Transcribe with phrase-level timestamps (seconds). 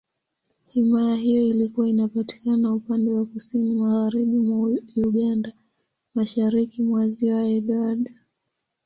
[0.67, 5.53] Himaya hiyo ilikuwa inapatikana upande wa Kusini Magharibi mwa Uganda,
[6.15, 8.11] Mashariki mwa Ziwa Edward.